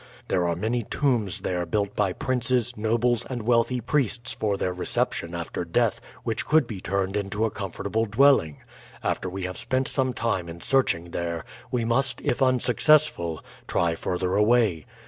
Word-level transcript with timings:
There 0.29 0.47
are 0.47 0.55
many 0.55 0.81
tombs 0.81 1.41
there 1.41 1.63
built 1.67 1.95
by 1.95 2.11
princes, 2.11 2.75
nobles, 2.75 3.23
and 3.25 3.43
wealthy 3.43 3.79
priests 3.79 4.33
for 4.33 4.57
their 4.57 4.73
reception 4.73 5.35
after 5.35 5.63
death 5.63 6.01
which 6.23 6.43
could 6.47 6.65
be 6.65 6.81
turned 6.81 7.15
into 7.15 7.45
a 7.45 7.51
comfortable 7.51 8.05
dwelling. 8.05 8.63
After 9.03 9.29
we 9.29 9.43
have 9.43 9.59
spent 9.59 9.87
some 9.87 10.11
time 10.11 10.49
in 10.49 10.59
searching 10.59 11.11
there, 11.11 11.45
we 11.69 11.85
must, 11.85 12.19
if 12.21 12.41
unsuccessful, 12.41 13.43
try 13.67 13.93
further 13.93 14.33
away. 14.35 14.87